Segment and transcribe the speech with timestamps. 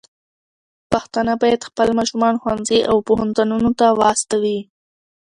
[0.91, 4.59] پښتانه بايد خپل ماشومان ښوونځي او پوهنتونونو ته واستوي.